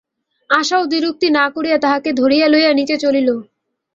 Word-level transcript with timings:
আশাও 0.49 0.83
দ্বিরুক্তি 0.85 1.27
না 1.29 1.45
করিয়া 1.55 1.77
তাঁহাকে 1.77 2.09
ধরিয়া 2.13 2.47
লইয়া 2.47 2.71
নীচে 2.73 2.95
চলিল। 2.97 3.29